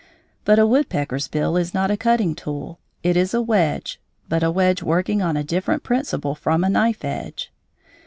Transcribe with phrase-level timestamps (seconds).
[0.45, 2.79] But a woodpecker's bill is not a cutting tool.
[3.03, 7.05] It is a wedge, but a wedge working on a different principle from a knife
[7.05, 7.51] edge.